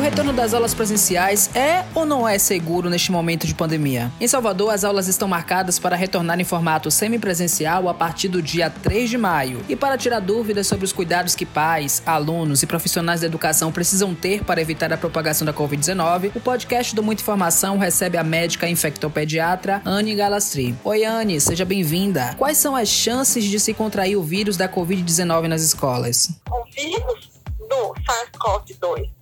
O 0.00 0.02
retorno 0.02 0.32
das 0.32 0.54
aulas 0.54 0.72
presenciais 0.72 1.54
é 1.54 1.84
ou 1.94 2.06
não 2.06 2.26
é 2.26 2.38
seguro 2.38 2.88
neste 2.88 3.12
momento 3.12 3.46
de 3.46 3.54
pandemia? 3.54 4.10
Em 4.18 4.26
Salvador, 4.26 4.72
as 4.72 4.82
aulas 4.82 5.08
estão 5.08 5.28
marcadas 5.28 5.78
para 5.78 5.94
retornar 5.94 6.40
em 6.40 6.44
formato 6.44 6.90
semipresencial 6.90 7.86
a 7.86 7.92
partir 7.92 8.28
do 8.28 8.40
dia 8.40 8.70
3 8.70 9.10
de 9.10 9.18
maio. 9.18 9.62
E 9.68 9.76
para 9.76 9.98
tirar 9.98 10.20
dúvidas 10.20 10.66
sobre 10.66 10.86
os 10.86 10.92
cuidados 10.94 11.34
que 11.34 11.44
pais, 11.44 12.02
alunos 12.06 12.62
e 12.62 12.66
profissionais 12.66 13.20
da 13.20 13.26
educação 13.26 13.70
precisam 13.70 14.14
ter 14.14 14.42
para 14.42 14.62
evitar 14.62 14.90
a 14.90 14.96
propagação 14.96 15.44
da 15.44 15.52
Covid-19, 15.52 16.32
o 16.34 16.40
podcast 16.40 16.94
do 16.94 17.02
Muita 17.02 17.20
Informação 17.20 17.76
recebe 17.76 18.16
a 18.16 18.24
médica 18.24 18.66
infectopediatra 18.66 19.82
Anne 19.84 20.14
Galastri. 20.14 20.74
Oi, 20.82 21.04
Anne, 21.04 21.38
seja 21.42 21.66
bem-vinda. 21.66 22.34
Quais 22.38 22.56
são 22.56 22.74
as 22.74 22.88
chances 22.88 23.44
de 23.44 23.60
se 23.60 23.74
contrair 23.74 24.16
o 24.16 24.22
vírus 24.22 24.56
da 24.56 24.66
Covid-19 24.66 25.46
nas 25.46 25.60
escolas? 25.60 26.30
O 26.50 26.64
vírus 26.74 27.28
do 27.68 27.94
SARS-CoV-2 28.00 29.19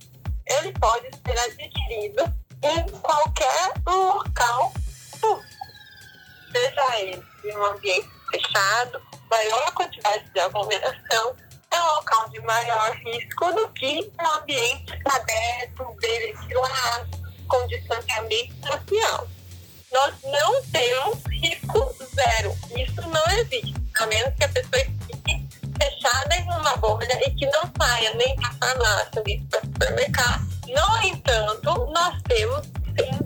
ele 0.49 0.71
pode 0.79 1.09
ser 1.25 1.39
adquirido 1.39 2.23
em 2.63 2.89
qualquer 2.99 3.73
local 3.85 4.73
seja 6.51 6.99
ele 6.99 7.23
em 7.43 7.57
um 7.57 7.65
ambiente 7.65 8.09
fechado, 8.31 9.01
maior 9.29 9.71
quantidade 9.73 10.29
de 10.31 10.39
aglomeração, 10.39 11.35
é 11.71 11.81
um 11.81 11.95
local 11.95 12.29
de 12.29 12.41
maior 12.41 12.95
risco 12.97 13.53
do 13.53 13.69
que 13.69 14.11
um 14.19 14.27
ambiente 14.37 14.99
aberto, 15.05 15.95
ventilado, 16.01 17.09
com 17.47 17.67
distanciamento 17.67 18.53
social. 18.67 19.27
Nós 19.91 20.13
não 20.23 20.63
temos 20.65 21.23
risco 21.31 21.95
zero. 22.15 22.55
Isso 22.75 23.01
não 23.09 23.25
existe, 23.37 23.73
a 23.99 24.05
menos 24.05 24.33
que 24.35 24.43
a 24.43 24.49
pessoa 24.49 24.83
fique 25.07 25.47
fechada 25.81 26.35
em 26.35 26.43
uma 26.43 26.77
bolha 26.77 27.19
e 27.25 27.31
que 27.31 27.45
não 27.47 27.71
saia 27.79 28.13
nem 28.15 28.35
para 28.35 28.53
farmácia, 28.53 29.23
nem 29.25 29.43
para 29.45 29.58
supermercado. 29.89 30.47
No 30.67 31.07
entanto, 31.07 31.91
nós 31.93 32.21
temos 32.27 32.61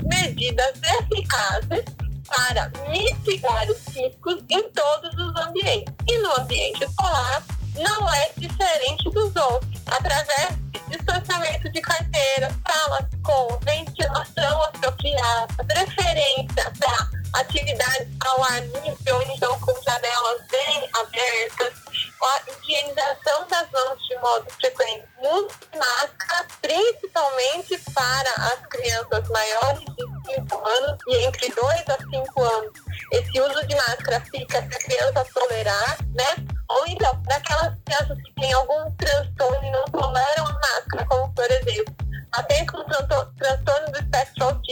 medidas 0.03 0.73
eficazes 1.01 1.83
para 2.27 2.71
mitigar 2.89 3.69
os 3.69 3.85
riscos 3.93 4.43
em 4.49 4.69
todos 4.69 5.13
os 5.13 5.41
ambientes. 5.41 5.93
E 6.07 6.17
no 6.19 6.31
ambiente 6.39 6.83
escolar 6.83 7.43
não 7.75 8.13
é 8.13 8.31
diferente 8.37 9.03
dos 9.09 9.35
outros, 9.35 9.81
através 9.87 10.55
de 10.71 10.97
distanciamento 10.97 11.69
de 11.71 11.81
carteira, 11.81 12.49
salas 12.67 13.05
com 13.23 13.59
ventilação 13.65 14.63
apropriada, 14.63 15.63
preferência 15.65 16.71
para 16.79 17.41
atividades 17.41 18.07
ao 18.25 18.43
ar 18.43 18.61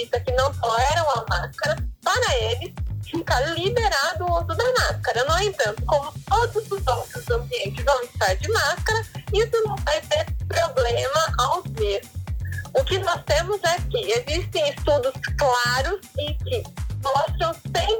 que 0.10 0.32
não 0.34 0.54
toleram 0.56 1.10
a 1.12 1.26
máscara, 1.30 1.78
para 2.04 2.36
eles 2.38 2.74
fica 3.04 3.40
liberado 3.52 4.26
o 4.26 4.38
uso 4.38 4.48
da 4.48 4.72
máscara. 4.74 5.24
No 5.26 5.40
entanto, 5.42 5.84
como 5.86 6.14
todos 6.30 6.72
os 6.72 6.88
outros 6.88 7.30
ambientes 7.30 7.84
vão 7.84 8.02
estar 8.04 8.34
de 8.36 8.48
máscara, 8.50 9.06
isso 9.34 9.64
não 9.66 9.76
vai 9.78 10.02
ter 10.02 10.26
problema 10.48 11.36
ao 11.40 11.62
ver. 11.72 12.02
O 12.74 12.84
que 12.86 12.98
nós 13.00 13.22
temos 13.26 13.60
é 13.64 13.78
que 13.90 14.12
existem 14.12 14.70
estudos 14.70 15.14
claros 15.38 16.00
e 16.18 16.34
que 16.36 16.64
mostram 17.04 17.54
sem, 17.54 18.00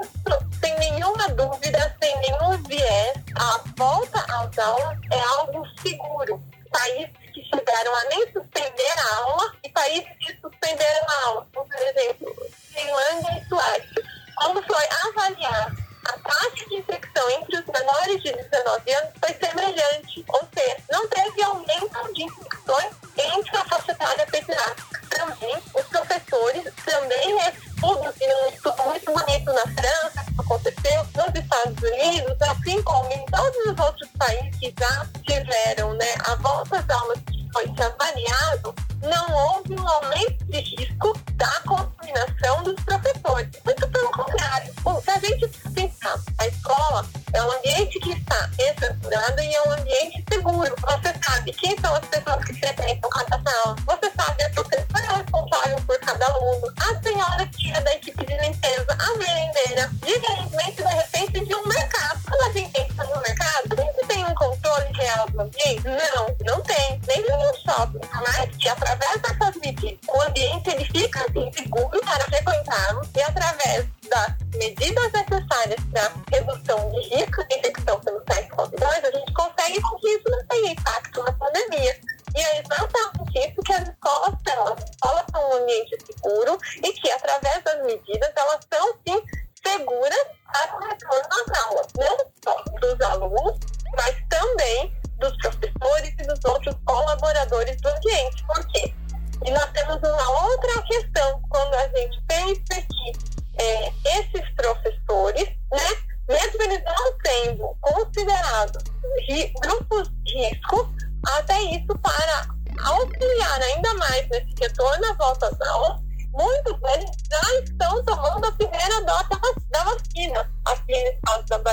sem 0.62 0.80
nenhuma 0.80 1.28
dúvida, 1.30 1.96
sem 2.02 2.18
nenhum 2.20 2.64
viés, 2.64 3.18
a 3.36 3.62
volta 3.76 4.20
às 4.20 4.58
aulas 4.58 4.98
é 5.12 5.20
algo 5.20 5.66
seguro. 5.82 6.42
Países 6.72 7.12
que 7.34 7.44
chegaram 7.44 7.96
a 7.96 8.04
nem 8.06 8.32
suspender 8.32 8.94
a 8.98 9.16
aula 9.18 9.54
e 9.64 9.70
países 9.70 10.10
que 10.20 10.40
suspenderam 10.40 11.06
a 11.10 11.26
aula, 11.28 11.48
por 11.82 11.88
exemplo, 11.88 12.36
Finlândia 12.70 13.42
e 13.42 13.50
Suécia 13.50 14.04
quando 14.36 14.64
foi 14.64 14.86
avaliar 15.08 15.76
a 16.06 16.20
taxa 16.20 16.66
de 16.68 16.76
infecção 16.76 17.30
entre 17.32 17.58
os 17.58 17.66
menores 17.66 18.24
de 18.24 18.32
19 18.32 18.94
anos 18.94 19.12
foi 19.20 19.34
semelhante, 19.34 20.26
ou 20.28 20.48
seja, 20.54 20.78
não 20.92 21.08
teve 21.08 21.44
aumento 21.44 22.14
de 22.14 22.24
infecções 22.24 22.94
entre 23.18 23.58
a 23.58 23.66
faixa 23.66 23.92
etária 23.92 24.26
pediátrica. 24.28 25.02
Também, 25.10 25.56
os 25.76 25.86
professores, 25.88 26.64
também 26.86 27.42
é 27.42 27.50
estudo, 27.50 28.14
e 28.20 28.34
um 28.34 28.50
estudo 28.50 28.84
muito 28.84 29.06
bonito 29.14 29.54
na 29.54 29.62
França, 29.62 30.26
que 30.26 30.42
aconteceu 30.42 31.04
nos 31.04 31.40
Estados 31.40 31.84
Unidos, 31.84 32.42
assim 32.42 32.82
como 32.84 33.12
em 33.12 33.26
todos 33.26 33.58
os 33.68 33.86
outros 33.86 34.10
países 34.18 34.60
que 34.60 34.74
já 34.80 35.08
tiveram 35.24 35.94
né, 35.94 36.16
a 36.26 36.36
volta 36.36 36.78
às 36.78 36.90
aulas 36.90 37.20
foi 37.54 37.66
avaliado, 37.66 38.74
não 39.02 39.36
houve 39.36 39.74
um 39.74 39.88
aumento 39.88 40.46
de 40.46 40.60
risco 40.60 41.14
da 41.34 41.52
contaminação 41.62 42.64
dos 42.64 42.76
professores. 42.84 43.50
Muito 43.66 43.88
pelo 43.90 44.12
contrário. 44.12 44.72
Se 45.04 45.12
a 45.12 45.20
gente 45.20 45.48
pensar, 45.74 46.20
a 46.38 46.48
escola 46.48 47.06
é 47.34 47.42
um 47.42 47.52
ambiente 47.52 48.00
que 48.00 48.12
está 48.12 48.50
estruturado 48.60 49.42
e 49.42 49.56
é 49.56 49.62
um 49.64 49.72
ambiente 49.72 50.24
seguro. 50.32 50.76
Você 50.82 51.14
sabe 51.24 51.52
quem 51.54 51.76
são 51.80 51.96
as 51.96 52.06
pessoas 52.06 52.46
que 52.46 52.54
frequentam 52.54 53.10
cada 53.10 53.42
sala. 53.42 53.76
Você 53.86 54.12
sabe 54.16 54.44
a 54.44 54.50
professora 54.52 55.18
responsável 55.18 55.82
por 55.88 56.00
cada 56.00 56.26
aluno. 56.26 56.74
A 56.78 57.02
senhora 57.02 57.48
que 57.48 57.72
é 57.72 57.82
da 57.82 57.94
equipe 57.96 58.26
de 58.26 58.38
limpeza, 58.38 58.98
a 59.00 59.18
merendeira. 59.18 59.90
Diferentemente, 60.06 60.84
de 60.84 60.94
repente, 60.94 61.46
de 61.46 61.56
um 61.56 61.68
mercado. 61.68 62.22
Quando 62.28 62.42
a 62.50 62.52
gente 62.54 62.80
entra 62.80 63.06
no 63.06 63.22
mercado, 63.22 63.80
a 63.80 63.82
gente 63.82 64.08
tem 64.08 64.26
um 64.26 64.36
controle 64.36 64.94
real 64.94 65.30
do 65.30 65.42
ambiente? 65.42 65.84
Não, 65.84 66.31
Chico 71.52 71.91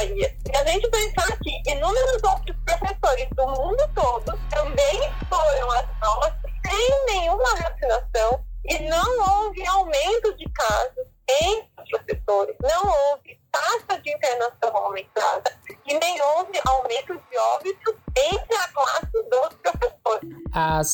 estado 0.03 0.28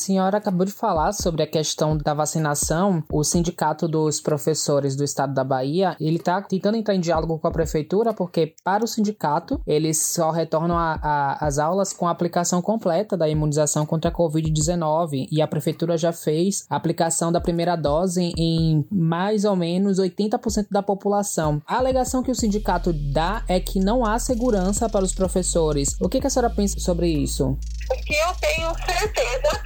senhora 0.05 0.37
acabou 0.37 0.65
de 0.65 0.71
falar 0.71 1.13
sobre 1.13 1.41
a 1.41 1.47
questão 1.47 1.97
da 1.97 2.13
vacinação. 2.13 3.03
O 3.11 3.23
Sindicato 3.23 3.87
dos 3.87 4.19
Professores 4.19 4.95
do 4.95 5.03
Estado 5.03 5.33
da 5.33 5.43
Bahia, 5.43 5.95
ele 5.99 6.17
está 6.17 6.41
tentando 6.41 6.77
entrar 6.77 6.93
em 6.93 6.99
diálogo 6.99 7.39
com 7.39 7.47
a 7.47 7.51
prefeitura, 7.51 8.13
porque 8.13 8.53
para 8.63 8.83
o 8.83 8.87
sindicato, 8.87 9.59
eles 9.65 10.05
só 10.05 10.29
retornam 10.29 10.77
às 10.77 11.57
aulas 11.57 11.91
com 11.91 12.07
a 12.07 12.11
aplicação 12.11 12.61
completa 12.61 13.17
da 13.17 13.27
imunização 13.27 13.85
contra 13.85 14.11
a 14.11 14.13
Covid-19 14.13 15.27
e 15.31 15.41
a 15.41 15.47
prefeitura 15.47 15.97
já 15.97 16.13
fez 16.13 16.65
a 16.69 16.75
aplicação 16.75 17.31
da 17.31 17.41
primeira 17.41 17.75
dose 17.75 18.33
em 18.37 18.85
mais 18.91 19.43
ou 19.43 19.55
menos 19.55 19.99
80% 19.99 20.67
da 20.69 20.83
população. 20.83 21.61
A 21.65 21.77
alegação 21.77 22.21
que 22.21 22.31
o 22.31 22.35
sindicato 22.35 22.93
dá 22.93 23.43
é 23.47 23.59
que 23.59 23.79
não 23.79 24.05
há 24.05 24.19
segurança 24.19 24.87
para 24.87 25.03
os 25.03 25.13
professores. 25.13 25.97
O 25.99 26.07
que, 26.07 26.21
que 26.21 26.27
a 26.27 26.29
senhora 26.29 26.53
pensa 26.53 26.79
sobre 26.79 27.07
isso? 27.07 27.57
O 27.91 27.95
que 28.03 28.15
eu 28.15 28.33
tenho 28.41 28.73
certeza, 28.75 29.61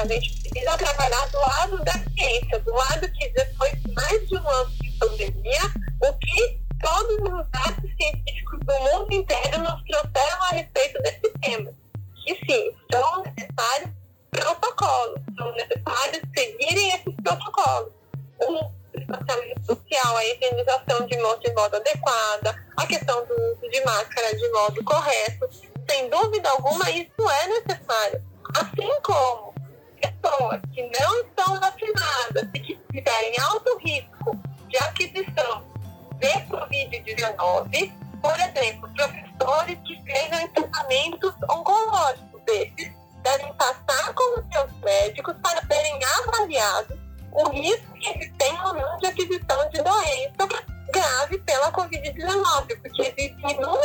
a 0.00 0.06
gente 0.06 0.40
precisa 0.40 0.78
trabalhar 0.78 1.28
do 1.28 1.38
lado 1.38 1.84
da 1.84 1.92
ciência, 1.92 2.58
do 2.60 2.72
lado 2.72 3.12
que 3.12 3.28
depois 3.30 3.72
de 3.82 3.92
mais 3.92 4.28
de 4.28 4.36
um 4.36 4.48
ano 4.48 4.70
de 4.70 4.90
pandemia, 4.92 5.60
o 6.02 6.12
que 6.14 6.60
todos 6.80 7.16
os 7.16 7.50
dados 7.50 7.90
científicos 7.96 8.60
do 8.60 8.80
mundo 8.80 9.12
inteiro 9.12 9.58
nos 9.58 9.82
trouxeram 9.84 10.42
a 10.44 10.48
respeito 10.48 11.02
desse 11.02 11.30
tema. 11.42 11.72
Que 12.24 12.34
sim, 12.46 12.70
são 12.90 13.22
necessários 13.24 13.90
protocolos, 14.30 15.20
são 15.36 15.52
necessários 15.52 16.22
seguirem 16.34 16.88
esses 16.94 17.14
protocolos. 17.22 17.92
O 18.38 18.70
distanciamento 18.96 19.66
social, 19.66 20.16
a 20.16 20.24
higienização 20.24 21.06
de 21.06 21.18
mãos 21.18 21.40
de 21.40 21.52
modo 21.52 21.76
adequada, 21.76 22.66
a 22.74 22.86
questão 22.86 23.26
do 23.26 23.34
uso 23.34 23.70
de 23.70 23.84
máscara 23.84 24.34
de 24.34 24.48
modo 24.50 24.82
correto. 24.82 25.50
Sem 25.90 26.08
dúvida 26.08 26.48
alguma, 26.48 26.90
isso 26.90 27.28
é 27.28 27.46
necessário. 27.48 28.24
Assim 28.56 29.00
como 29.02 29.49
pessoas 30.00 30.60
que 30.72 30.82
não 30.82 31.20
estão 31.20 31.60
vacinadas 31.60 32.48
e 32.54 32.60
que 32.60 32.78
tiverem 32.92 33.38
alto 33.40 33.78
risco 33.78 34.38
de 34.68 34.76
aquisição 34.78 35.62
de 36.18 36.28
Covid-19, 36.48 37.92
por 38.20 38.34
exemplo, 38.38 38.90
professores 38.94 39.78
que 39.86 39.94
estejam 39.94 40.40
em 40.40 40.48
tratamentos 40.48 41.34
oncológicos 41.48 42.42
desses, 42.44 42.92
devem 43.22 43.52
passar 43.54 44.14
com 44.14 44.40
os 44.40 44.46
seus 44.52 44.72
médicos 44.82 45.34
para 45.42 45.60
serem 45.66 46.00
avaliados 46.04 46.98
o 47.32 47.48
risco 47.50 47.92
que 47.94 48.08
eles 48.08 48.32
têm 48.38 48.60
ou 48.60 48.74
não 48.74 48.96
de 48.98 49.06
aquisição 49.06 49.68
de 49.70 49.82
doença 49.82 50.70
grave 50.92 51.38
pela 51.38 51.72
Covid-19, 51.72 52.80
porque 52.82 53.02
existem 53.02 53.50
inúmeros 53.52 53.79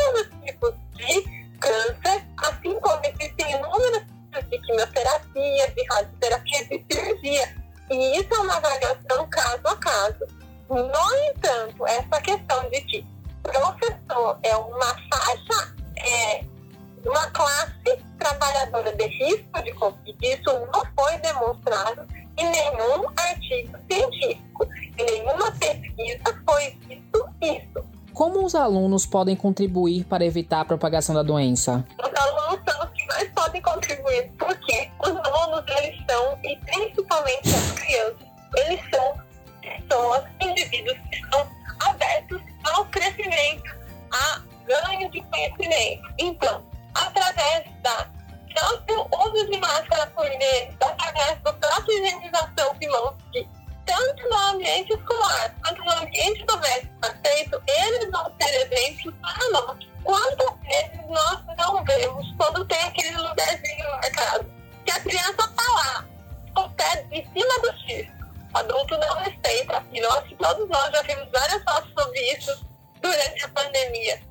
demonstrado 21.56 22.08
em 22.38 22.50
nenhum 22.50 23.08
artigo 23.18 23.78
científico, 23.90 24.68
em 24.98 25.06
nenhuma 25.06 25.52
pesquisa 25.52 26.44
foi 26.46 26.78
visto 26.88 27.30
isso. 27.42 27.86
Como 28.14 28.46
os 28.46 28.56
alunos 28.56 29.06
podem 29.06 29.36
contribuir 29.36 30.06
para 30.06 30.26
evitar 30.26 30.62
a 30.62 30.66
propagação 30.66 31.14
da 31.14 31.24
doença? 31.24 31.86
Os 32.00 32.20
alunos 32.20 32.62
são 32.68 32.86
os 32.86 32.92
que 32.92 33.06
mais 33.08 33.30
podem 33.32 33.62
contribuir, 33.62 34.32
porque 34.38 34.90
os 35.00 35.10
alunos, 35.10 35.64
eles 35.78 36.02
são, 36.10 36.38
e 36.44 36.56
principalmente 36.58 37.50
as 37.50 37.72
crianças, 37.72 38.28
eles 38.58 38.80
são 38.90 39.20
pessoas, 39.62 40.24
indivíduos 40.42 40.98
que 41.10 41.30
são 41.30 41.48
abertos 41.80 42.42
ao 42.74 42.86
crescimento, 42.86 43.76
a 44.12 44.42
ganho 44.66 45.12
de 45.12 45.22
conhecimento. 45.22 46.14
Então, 46.20 46.64
através 46.94 47.66
da 47.82 48.08
tanto 48.56 48.94
uso 49.36 49.52
de 49.52 49.58
máscara 49.58 50.08
por 50.08 50.26
eles, 50.26 50.76
através 50.82 51.42
da 51.42 51.54
própria 51.54 51.94
higienização 51.94 52.74
de 52.80 52.88
mãos, 52.88 53.16
que 53.32 53.48
tanto 53.86 54.30
no 54.30 54.38
ambiente 54.38 54.94
escolar 54.94 55.56
quanto 55.64 55.84
no 55.84 55.92
ambiente 55.92 56.44
doméstico 56.46 56.94
aceito, 57.02 57.62
eles 57.68 58.12
vão 58.12 58.34
ser 58.42 58.72
exemplos 58.72 59.14
para 59.22 59.50
nós. 59.52 59.78
Quantas 60.04 60.60
vezes 60.62 61.08
nós 61.10 61.40
não 61.58 61.84
vemos 61.84 62.34
quando 62.38 62.66
tem 62.66 62.82
aquele 62.84 63.18
lugarzinho 63.18 63.92
marcado, 63.92 64.52
que 64.86 64.92
a 64.92 65.00
criança 65.00 65.32
está 65.32 65.72
lá, 65.74 66.06
com 66.54 66.62
o 66.62 66.70
pé 66.72 67.06
em 67.12 67.26
cima 67.34 67.60
do 67.60 67.80
X, 67.80 68.08
o 68.54 68.58
adulto 68.58 68.98
não 68.98 69.16
respeita. 69.18 69.78
Acho 69.78 70.30
que 70.30 70.36
todos 70.36 70.70
nós 70.70 70.92
já 70.92 71.02
vimos 71.02 71.28
várias 71.32 71.64
fotos 71.64 71.92
sobre 71.98 72.20
isso 72.32 72.66
durante 73.02 73.44
a 73.44 73.50
pandemia. 73.50 74.22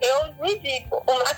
Eu 0.00 0.34
me 0.34 0.58
digo, 0.58 1.02
uma 1.06 1.34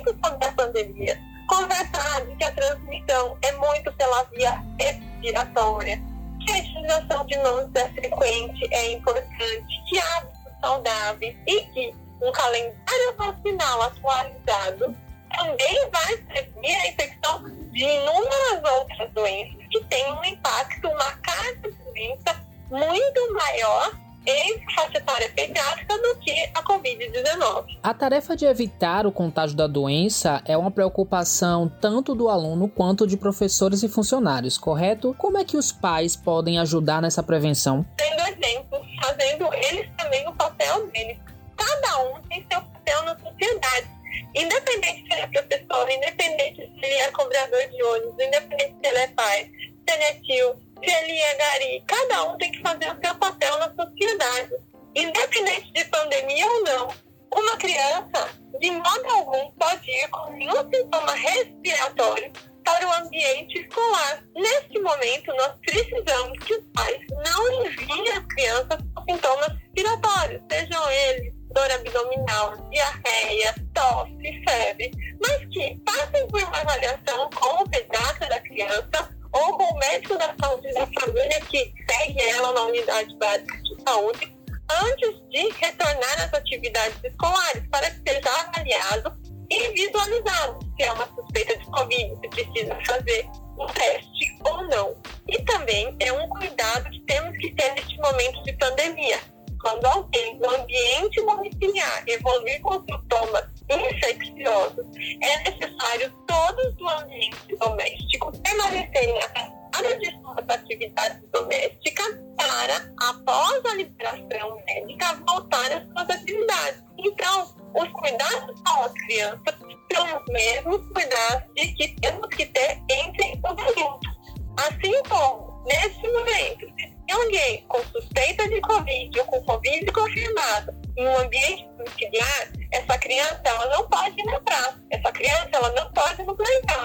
conhecimento 0.00 0.18
sobre 0.24 0.46
a 0.46 0.52
pandemia. 0.52 1.20
Conversar 1.46 2.26
de 2.26 2.36
que 2.36 2.44
a 2.44 2.52
transmissão 2.52 3.38
é 3.42 3.52
muito 3.52 3.92
pela 3.92 4.22
via 4.24 4.62
respiratória, 4.78 6.00
que 6.44 6.52
a 6.52 6.58
utilização 6.58 7.26
de 7.26 7.38
mãos 7.38 7.70
é 7.74 7.88
frequente, 7.88 8.68
é 8.72 8.92
importante, 8.92 9.84
que 9.88 9.98
hábitos 9.98 10.60
saudáveis 10.60 11.36
e 11.46 11.60
que 11.66 11.94
um 12.22 12.32
calendário 12.32 13.16
vacinal 13.16 13.82
atualizado 13.82 14.94
também 15.36 15.90
vai 15.90 16.16
prevenir 16.18 16.80
a 16.80 16.88
infecção 16.88 17.44
de 17.72 17.84
inúmeras 17.84 18.72
outras 18.78 19.10
doenças 19.12 19.66
que 19.70 19.84
têm 19.84 20.12
um 20.12 20.24
impacto, 20.24 20.88
uma 20.88 21.12
carga 21.18 21.70
de 21.70 21.76
doença 21.84 22.46
muito 22.70 23.34
maior 23.34 23.99
em 24.26 24.60
faixa 24.74 24.98
etária 24.98 25.30
pediátrica 25.30 25.98
do 25.98 26.16
que 26.16 26.32
a 26.54 26.62
Covid-19. 26.62 27.78
A 27.82 27.94
tarefa 27.94 28.36
de 28.36 28.44
evitar 28.44 29.06
o 29.06 29.12
contágio 29.12 29.56
da 29.56 29.66
doença 29.66 30.42
é 30.44 30.56
uma 30.56 30.70
preocupação 30.70 31.70
tanto 31.80 32.14
do 32.14 32.28
aluno 32.28 32.68
quanto 32.68 33.06
de 33.06 33.16
professores 33.16 33.82
e 33.82 33.88
funcionários, 33.88 34.58
correto? 34.58 35.14
Como 35.18 35.38
é 35.38 35.44
que 35.44 35.56
os 35.56 35.72
pais 35.72 36.16
podem 36.16 36.58
ajudar 36.58 37.00
nessa 37.00 37.22
prevenção? 37.22 37.84
Tendo 37.96 38.20
exemplos, 38.22 38.80
fazendo 39.02 39.52
eles 39.54 39.88
também 39.96 40.28
o 40.28 40.34
papel 40.34 40.86
deles. 40.88 41.18
Cada 41.56 42.02
um 42.04 42.20
tem 42.28 42.46
seu 42.50 42.60
papel 42.60 43.02
na 43.04 43.18
sociedade. 43.18 44.00
Independente 44.34 45.06
se 45.06 45.12
ele 45.12 45.22
é 45.22 45.26
professor, 45.26 45.90
independente 45.90 46.56
se 46.56 46.86
ele 46.86 46.94
é 46.94 47.10
cobrador 47.10 47.60
de 47.68 47.82
ônibus, 47.82 48.14
independente 48.14 48.76
se 48.80 48.86
ele 48.86 48.98
é 48.98 49.06
pai, 49.08 49.50
se 49.88 49.94
ele 49.94 50.20
tio, 50.20 50.54
se 50.82 50.90
ele 50.90 51.18
é 51.18 51.34
gari, 51.34 51.84
cada 51.86 52.24
um 52.24 52.38
tem 52.38 52.52
que 52.52 52.60
fazer 52.60 52.90
o 52.90 52.98
seu 53.04 53.14
papel 53.16 53.58
na 53.58 53.74
sociedade, 53.74 54.54
independente 54.94 55.72
de 55.72 55.84
pandemia 55.86 56.46
ou 56.46 56.64
não. 56.64 56.94
Uma 57.32 57.56
criança, 57.56 58.28
de 58.58 58.70
modo 58.70 59.06
algum, 59.08 59.50
pode 59.52 59.88
ir 59.88 60.08
com 60.08 60.32
nenhum 60.32 60.68
sintoma 60.68 61.14
respiratório 61.14 62.32
para 62.64 62.88
o 62.88 62.92
ambiente 63.04 63.60
escolar. 63.60 64.24
Neste 64.34 64.78
momento, 64.80 65.32
nós 65.36 65.52
precisamos 65.64 66.38
que 66.40 66.54
os 66.54 66.64
pais 66.74 67.00
não 67.24 67.64
enviem 67.64 68.10
as 68.10 68.26
crianças 68.26 68.78
com 68.94 69.04
sintomas 69.04 69.48
respiratórios, 69.48 70.42
sejam 70.50 70.90
eles 70.90 71.40
dor 71.52 71.70
abdominal, 71.70 72.56
diarreia, 72.70 73.54
tosse, 73.74 74.42
febre, 74.44 74.90
mas 75.20 75.38
que 75.46 75.80
passem 75.84 76.26
por 76.28 76.42
uma 76.42 76.58
avaliação 76.58 77.28
com 77.30 77.62
o 77.62 77.68
pediatra 77.68 78.28
da 78.28 78.40
criança 78.40 79.16
ou 79.32 79.56
com 79.56 79.64
o 79.64 79.78
médico 79.78 80.16
da 80.16 80.34
saúde 80.40 80.72
da 80.72 80.86
família 81.30 81.40
que 81.48 81.72
segue 81.88 82.20
ela 82.30 82.52
na 82.52 82.62
unidade 82.64 83.16
básica 83.16 83.56
de 83.62 83.82
saúde 83.86 84.36
antes 84.82 85.28
de 85.30 85.48
retornar 85.52 86.24
às 86.24 86.34
atividades 86.34 86.98
escolares, 87.04 87.62
para 87.70 87.90
que 87.90 88.10
seja 88.10 88.30
avaliado 88.40 89.12
e 89.50 89.68
visualizado 89.72 90.58
se 90.76 90.84
é 90.84 90.92
uma 90.92 91.06
suspeita 91.14 91.56
de 91.56 91.64
Covid, 91.66 92.18
se 92.20 92.28
precisa 92.28 92.78
fazer 92.86 93.28
um 93.58 93.66
teste 93.66 94.38
ou 94.44 94.62
não. 94.68 94.96
E 95.28 95.42
também 95.42 95.96
é 95.98 96.12
um 96.12 96.28
cuidado 96.28 96.88
que 96.90 97.00
temos 97.00 97.36
que 97.38 97.52
ter 97.54 97.72
neste 97.74 97.96
momento 97.98 98.42
de 98.44 98.52
pandemia. 98.54 99.18
Quando 99.60 99.84
alguém 99.86 100.38
no 100.38 100.48
ambiente 100.48 101.20
domiciliar 101.20 102.04
evoluir 102.06 102.60
com 102.62 102.80
sintomas 102.80 103.44
infecciosos, 103.68 104.86
é 105.20 105.50
necessário 105.50 106.10
todos 106.26 106.74
do 106.76 106.88
ambiente 106.88 107.56
doméstico 107.56 108.32
permanecerem 108.40 109.18
afastados 109.18 109.49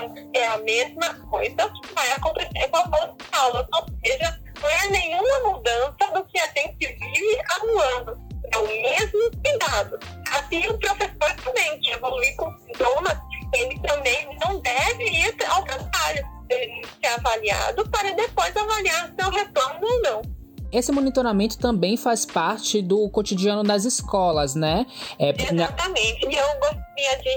playground. 0.06 0.36
É 0.36 0.48
a 0.48 0.58
mesma 0.60 1.14
coisa 1.30 1.56
que 1.56 1.94
vai 1.94 2.12
acontecer 2.12 2.68
com 2.70 2.78
a 2.78 2.88
bolsa 2.88 3.16
aula. 3.34 3.68
Ou 3.74 3.86
seja, 4.04 4.40
não 4.62 4.70
é 4.70 4.88
nenhuma 4.90 5.52
mudança 5.52 6.12
do 6.14 6.24
que 6.26 6.40
a 6.40 6.48
gente 6.48 6.78
vive 6.80 7.42
há 7.50 7.66
um 7.66 7.80
ano. 7.80 8.26
É 8.54 8.58
o 8.58 8.68
mesmo 8.68 9.32
cuidado. 9.44 10.00
Assim, 10.32 10.68
o 10.68 10.78
professor 10.78 11.36
também, 11.44 11.80
que 11.80 11.92
evolui 11.92 12.32
com 12.34 12.52
sintomas, 12.60 13.18
ele 13.54 13.80
também 13.80 14.38
não 14.46 14.60
deve 14.60 15.04
ir 15.04 15.36
ao 15.48 15.64
trabalho. 15.64 16.36
Ele 16.50 16.86
ser 17.02 17.08
avaliado 17.08 17.90
para 17.90 18.12
depois 18.12 18.56
avaliar 18.56 19.12
seu 19.20 19.32
retorno 19.32 19.80
ou 19.82 20.02
não. 20.04 20.36
Esse 20.72 20.92
monitoramento 20.92 21.58
também 21.58 21.96
faz 21.96 22.26
parte 22.26 22.82
do 22.82 23.10
cotidiano 23.10 23.64
das 23.64 23.86
escolas, 23.86 24.56
né? 24.56 24.86
É, 25.18 25.30
Exatamente. 25.30 26.28
E 26.28 26.36
eu 26.36 26.48
gostaria 26.60 27.18
de 27.22 27.30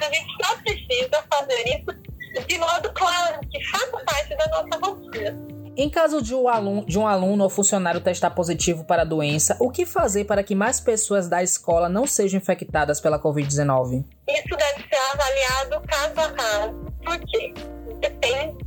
mas 0.00 0.08
a 0.08 0.14
gente 0.14 0.44
só 0.44 0.56
precisa 0.56 1.24
fazer 1.32 1.62
isso 1.68 2.46
de 2.46 2.58
modo 2.58 2.92
claro, 2.92 3.40
que 3.50 3.62
faça 3.70 4.04
parte 4.04 4.36
da 4.36 4.46
nossa 4.48 4.78
rotina. 4.78 5.60
Em 5.76 5.88
caso 5.88 6.20
de 6.22 6.34
um, 6.34 6.48
aluno, 6.48 6.84
de 6.84 6.98
um 6.98 7.06
aluno 7.06 7.44
ou 7.44 7.50
funcionário 7.50 8.00
testar 8.00 8.30
positivo 8.30 8.84
para 8.84 9.02
a 9.02 9.04
doença, 9.04 9.56
o 9.60 9.70
que 9.70 9.86
fazer 9.86 10.24
para 10.24 10.42
que 10.42 10.54
mais 10.54 10.80
pessoas 10.80 11.28
da 11.28 11.42
escola 11.42 11.88
não 11.88 12.06
sejam 12.06 12.38
infectadas 12.38 13.00
pela 13.00 13.20
Covid-19? 13.20 14.04
Isso 14.28 14.56
deve 14.56 14.88
ser 14.88 15.00
avaliado 15.12 15.80
caso 15.86 16.20
a 16.20 16.32
caso, 16.32 16.92
porque 17.04 17.54
depende 18.00 18.58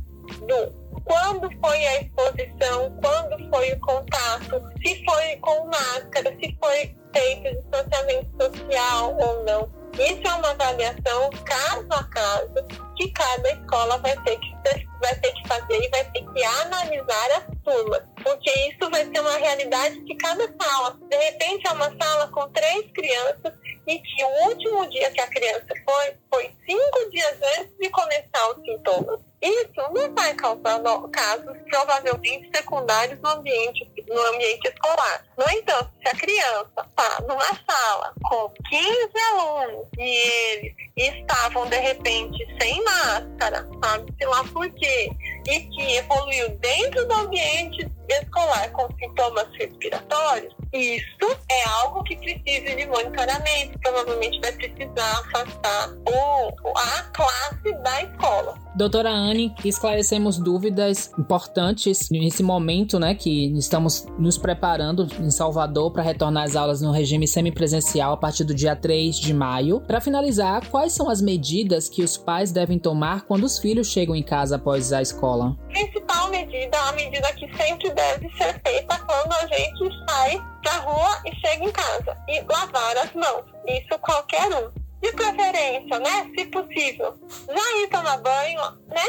do 0.46 0.84
quando 1.04 1.50
foi 1.60 1.86
a 1.86 2.00
exposição, 2.00 2.98
quando 3.02 3.50
foi 3.50 3.72
o 3.72 3.80
contato, 3.80 4.62
se 4.82 5.04
foi 5.04 5.36
com 5.36 5.66
máscara, 5.66 6.34
se 6.40 6.56
foi 6.58 6.96
feito 7.14 7.60
distanciamento 7.60 8.30
social 8.40 9.16
ou 9.18 9.44
não. 9.44 9.83
Isso 9.98 10.26
é 10.26 10.34
uma 10.34 10.50
avaliação 10.50 11.30
caso 11.44 11.86
a 11.90 12.04
caso 12.04 12.66
que 12.96 13.10
cada 13.12 13.50
escola 13.50 13.98
vai 13.98 14.16
ter 14.22 14.36
que, 14.38 14.54
vai 15.00 15.14
ter 15.20 15.32
que 15.32 15.48
fazer 15.48 15.82
e 15.82 15.88
vai 15.88 16.04
ter 16.10 16.24
que 16.32 16.44
analisar 16.44 17.30
as 17.36 17.44
turmas, 17.62 18.02
porque 18.22 18.50
isso 18.68 18.90
vai 18.90 19.04
ser 19.04 19.20
uma 19.20 19.36
realidade 19.36 20.04
de 20.04 20.16
cada 20.16 20.52
sala. 20.60 20.98
De 21.08 21.16
repente, 21.16 21.66
é 21.68 21.72
uma 21.72 21.96
sala 21.96 22.28
com 22.28 22.48
três 22.50 22.90
crianças 22.92 23.52
e 23.86 23.98
que 23.98 24.24
o 24.24 24.48
último 24.48 24.88
dia 24.90 25.10
que 25.10 25.20
a 25.20 25.26
criança 25.28 25.74
foi, 25.84 26.16
foi 26.32 26.50
cinco 26.66 27.10
dias 27.10 27.38
antes 27.58 27.76
de 27.78 27.88
começar 27.90 28.50
os 28.50 28.64
sintomas. 28.64 29.20
Isso 29.44 29.92
não 29.92 30.14
vai 30.14 30.32
causar 30.34 30.80
casos 31.12 31.54
provavelmente 31.68 32.50
secundários 32.56 33.20
no 33.20 33.28
ambiente, 33.28 33.86
no 34.08 34.20
ambiente 34.28 34.68
escolar. 34.68 35.22
No 35.36 35.44
entanto, 35.50 35.90
se 36.02 36.08
a 36.08 36.16
criança 36.16 36.86
está 36.88 37.22
numa 37.28 37.44
sala 37.44 38.14
com 38.22 38.48
15 38.70 39.10
alunos 39.32 39.86
e 39.98 40.72
eles 40.96 41.20
estavam 41.20 41.68
de 41.68 41.76
repente 41.76 42.38
sem 42.58 42.82
máscara, 42.84 43.68
sabe-se 43.82 44.24
lá 44.24 44.42
por 44.44 44.70
quê, 44.70 45.10
e 45.46 45.60
que 45.60 45.96
evoluiu 45.96 46.48
dentro 46.56 47.06
do 47.06 47.12
ambiente 47.12 47.86
escolar 48.08 48.70
com 48.72 48.88
sintomas 48.96 49.48
respiratórios, 49.58 50.54
isso 50.74 51.38
é 51.50 51.68
algo 51.68 52.02
que 52.02 52.16
precisa 52.16 52.74
de 52.74 52.86
monitoramento. 52.86 53.78
Provavelmente 53.80 54.40
vai 54.40 54.52
precisar 54.52 55.20
afastar 55.20 55.94
o, 56.08 56.70
a 56.76 57.02
classe 57.12 57.72
da 57.82 58.02
escola. 58.02 58.54
Doutora 58.74 59.10
Anne, 59.10 59.54
esclarecemos 59.64 60.36
dúvidas 60.36 61.12
importantes 61.16 62.08
nesse 62.10 62.42
momento, 62.42 62.98
né, 62.98 63.14
que 63.14 63.56
estamos 63.56 64.04
nos 64.18 64.36
preparando 64.36 65.06
em 65.20 65.30
Salvador 65.30 65.92
para 65.92 66.02
retornar 66.02 66.44
às 66.44 66.56
aulas 66.56 66.80
no 66.80 66.90
regime 66.90 67.28
semipresencial 67.28 68.12
a 68.12 68.16
partir 68.16 68.42
do 68.42 68.52
dia 68.52 68.74
3 68.74 69.16
de 69.16 69.32
maio. 69.32 69.80
Para 69.80 70.00
finalizar, 70.00 70.68
quais 70.70 70.92
são 70.92 71.08
as 71.08 71.22
medidas 71.22 71.88
que 71.88 72.02
os 72.02 72.16
pais 72.16 72.50
devem 72.50 72.78
tomar 72.78 73.22
quando 73.26 73.44
os 73.44 73.58
filhos 73.58 73.86
chegam 73.86 74.16
em 74.16 74.22
casa 74.24 74.56
após 74.56 74.92
a 74.92 75.00
escola? 75.00 75.56
Principal 75.68 76.23
medida, 76.34 76.78
a 76.80 76.92
medida 76.92 77.32
que 77.34 77.56
sempre 77.56 77.90
deve 77.90 78.28
ser 78.36 78.60
feita 78.66 78.98
quando 79.06 79.32
a 79.32 79.46
gente 79.46 80.04
sai 80.08 80.40
pra 80.62 80.76
rua 80.78 81.22
e 81.26 81.34
chega 81.36 81.64
em 81.64 81.70
casa. 81.72 82.16
E 82.28 82.40
lavar 82.40 82.96
as 82.98 83.12
mãos. 83.12 83.44
Isso 83.66 83.98
qualquer 84.00 84.46
um. 84.48 84.70
De 85.00 85.12
preferência, 85.12 85.98
né? 85.98 86.30
Se 86.34 86.46
possível, 86.46 87.14
já 87.46 87.82
ir 87.82 87.88
tomar 87.90 88.16
banho, 88.18 88.60
né? 88.88 89.04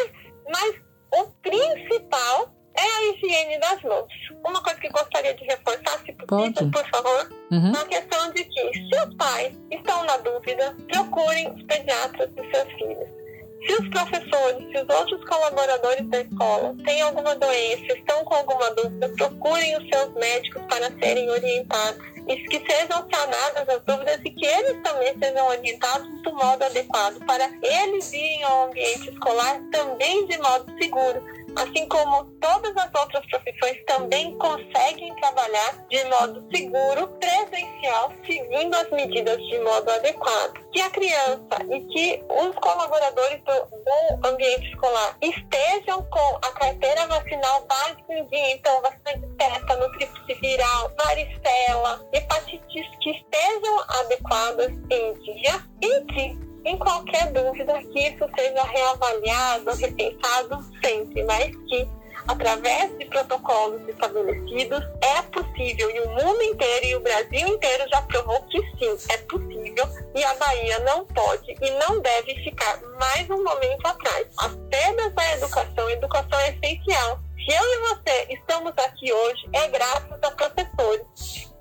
Mas 0.50 0.76
o 1.14 1.26
principal 1.42 2.54
é 2.78 2.82
a 2.82 3.14
higiene 3.14 3.58
das 3.60 3.82
mãos. 3.82 4.12
Uma 4.46 4.62
coisa 4.62 4.80
que 4.80 4.90
gostaria 4.90 5.34
de 5.34 5.46
reforçar, 5.46 5.98
se 6.06 6.12
possível, 6.12 6.54
Pode. 6.54 6.72
por 6.72 6.90
favor, 6.90 7.32
uhum. 7.50 7.72
na 7.72 7.86
questão 7.86 8.30
de 8.34 8.44
que, 8.44 8.74
se 8.74 9.08
os 9.08 9.16
pais 9.16 9.54
estão 9.72 10.04
na 10.04 10.18
dúvida, 10.18 10.76
procurem 10.92 11.50
os 11.54 11.64
pediatras 11.64 12.30
de 12.36 12.52
seus 12.52 12.74
filhos 12.74 13.25
se 13.66 13.74
os 13.74 13.88
professores, 13.90 14.68
se 14.72 14.78
os 14.78 14.90
outros 14.90 15.24
colaboradores 15.26 16.08
da 16.10 16.22
escola 16.22 16.76
têm 16.86 17.02
alguma 17.02 17.36
doença, 17.36 17.94
estão 17.94 18.24
com 18.24 18.36
alguma 18.36 18.72
dúvida, 18.76 19.10
procurem 19.18 19.78
os 19.78 19.90
seus 19.90 20.14
médicos 20.14 20.62
para 20.70 20.92
serem 21.00 21.30
orientados. 21.30 22.16
E 22.28 22.38
que 22.38 22.60
sejam 22.60 23.08
sanadas 23.14 23.70
as 23.70 23.84
dúvidas 23.84 24.20
e 24.26 24.32
que 24.32 24.46
eles 24.46 24.82
também 24.82 25.16
sejam 25.20 25.48
orientados 25.48 26.24
do 26.24 26.34
modo 26.34 26.64
adequado 26.64 27.24
para 27.24 27.48
eles 27.62 28.12
irem 28.12 28.44
ao 28.44 28.68
ambiente 28.68 29.12
escolar 29.12 29.62
também 29.72 30.26
de 30.26 30.36
modo 30.40 30.66
seguro 30.80 31.24
assim 31.56 31.88
como 31.88 32.26
todas 32.40 32.76
as 32.76 33.02
outras 33.02 33.26
profissões 33.28 33.84
também 33.86 34.38
conseguem 34.38 35.16
trabalhar 35.16 35.86
de 35.90 36.04
modo 36.06 36.46
seguro, 36.56 37.08
presencial, 37.20 38.12
seguindo 38.26 38.76
as 38.76 38.90
medidas 38.92 39.38
de 39.38 39.60
modo 39.60 39.90
adequado. 39.90 40.54
Que 40.72 40.82
a 40.82 40.90
criança 40.90 41.58
e 41.70 41.82
que 41.82 42.24
os 42.30 42.56
colaboradores 42.56 43.42
do, 43.44 44.22
do 44.22 44.28
ambiente 44.28 44.68
escolar 44.70 45.18
estejam 45.22 46.04
com 46.04 46.38
a 46.42 46.52
carteira 46.54 47.08
vacinal 47.08 47.66
básica 47.66 48.14
em 48.14 48.28
dia, 48.28 48.52
então 48.52 48.82
vacina 48.82 49.18
de 49.18 49.36
tétano, 49.36 49.92
tríplice 49.94 50.34
viral, 50.42 50.92
varicela, 50.98 52.06
hepatites 52.14 52.86
que 53.02 53.12
estejam 53.12 53.80
adequadas 54.02 54.72
em 54.90 55.14
dia 55.14 55.64
e 55.82 56.02
que 56.06 56.55
em 56.66 56.78
qualquer 56.78 57.32
dúvida 57.32 57.82
que 57.84 58.08
isso 58.08 58.28
seja 58.36 58.64
reavaliado, 58.64 59.72
repensado 59.76 60.66
sempre, 60.84 61.24
mas 61.24 61.56
que 61.68 61.88
através 62.28 62.98
de 62.98 63.06
protocolos 63.06 63.88
estabelecidos 63.88 64.84
é 65.02 65.22
possível 65.22 65.92
e 65.92 66.00
o 66.02 66.10
mundo 66.10 66.42
inteiro 66.42 66.86
e 66.88 66.96
o 66.96 67.00
Brasil 67.00 67.48
inteiro 67.48 67.86
já 67.88 68.02
provou 68.02 68.42
que 68.44 68.60
sim, 68.80 68.98
é 69.10 69.18
possível 69.18 69.88
e 70.16 70.24
a 70.24 70.34
Bahia 70.34 70.80
não 70.80 71.06
pode 71.06 71.56
e 71.62 71.72
não 71.72 72.00
deve 72.02 72.34
ficar 72.44 72.82
mais 73.00 73.30
um 73.30 73.44
momento 73.44 73.86
atrás. 73.86 74.28
As 74.40 74.56
perdas 74.72 75.14
da 75.14 75.34
educação, 75.34 75.88
a 75.88 75.94
educação 75.94 76.40
é 76.40 76.50
essencial. 76.50 77.20
Se 77.36 77.54
eu 77.54 77.64
e 77.64 77.90
você 77.90 78.34
estamos 78.34 78.74
aqui 78.76 79.14
hoje 79.14 79.48
é 79.54 79.68
graças 79.68 80.24
a 80.24 80.32
professores 80.32 81.06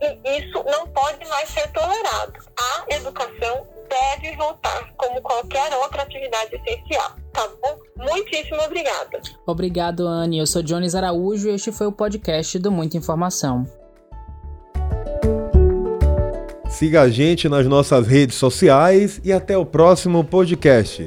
e 0.01 0.39
isso 0.39 0.65
não 0.65 0.87
pode 0.89 1.29
mais 1.29 1.49
ser 1.51 1.71
tolerado. 1.73 2.33
A 2.59 2.95
educação 2.95 3.74
deve 3.95 4.37
voltar 4.37 4.93
como 4.97 5.23
qualquer 5.23 5.73
outra 5.77 6.03
atividade 6.03 6.57
essencial, 6.57 7.15
tá 7.33 7.49
bom? 7.63 7.79
Muitíssimo 7.97 8.61
obrigada. 8.63 9.21
Obrigado, 9.47 10.07
Anne. 10.07 10.39
Eu 10.39 10.47
sou 10.47 10.63
Jones 10.63 10.95
Araújo 10.95 11.49
e 11.49 11.55
este 11.55 11.71
foi 11.71 11.87
o 11.87 11.93
podcast 11.93 12.59
do 12.59 12.73
Muita 12.73 12.97
Informação. 12.97 13.65
Siga 16.69 17.03
a 17.03 17.09
gente 17.09 17.49
nas 17.49 17.67
nossas 17.67 18.07
redes 18.09 18.37
sociais 18.37 19.21
e 19.23 19.33
até 19.33 19.57
o 19.57 19.65
próximo 19.65 20.25
podcast. 20.25 21.05